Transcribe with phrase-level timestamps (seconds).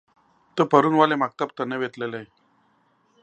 [0.55, 2.23] ته پرون ولی مکتب ته نه وی تللی؟